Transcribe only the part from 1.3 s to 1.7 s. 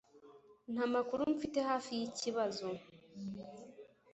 mfite